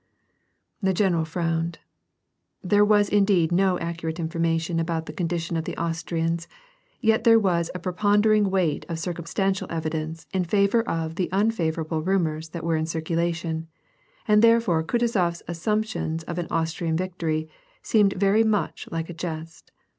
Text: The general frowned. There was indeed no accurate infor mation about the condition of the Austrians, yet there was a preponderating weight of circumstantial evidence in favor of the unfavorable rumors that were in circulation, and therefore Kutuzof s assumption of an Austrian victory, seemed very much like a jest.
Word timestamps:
The 0.81 0.95
general 0.95 1.25
frowned. 1.25 1.77
There 2.63 2.83
was 2.83 3.07
indeed 3.07 3.51
no 3.51 3.77
accurate 3.77 4.15
infor 4.15 4.41
mation 4.41 4.79
about 4.81 5.05
the 5.05 5.13
condition 5.13 5.55
of 5.55 5.65
the 5.65 5.77
Austrians, 5.77 6.47
yet 7.01 7.23
there 7.23 7.37
was 7.37 7.69
a 7.75 7.79
preponderating 7.79 8.49
weight 8.49 8.83
of 8.89 8.97
circumstantial 8.97 9.67
evidence 9.69 10.25
in 10.33 10.43
favor 10.45 10.81
of 10.89 11.17
the 11.17 11.29
unfavorable 11.31 12.01
rumors 12.01 12.49
that 12.49 12.63
were 12.63 12.77
in 12.77 12.87
circulation, 12.87 13.67
and 14.27 14.41
therefore 14.41 14.83
Kutuzof 14.83 15.33
s 15.33 15.43
assumption 15.47 16.17
of 16.27 16.39
an 16.39 16.47
Austrian 16.49 16.97
victory, 16.97 17.47
seemed 17.83 18.13
very 18.13 18.43
much 18.43 18.89
like 18.91 19.07
a 19.07 19.13
jest. 19.13 19.71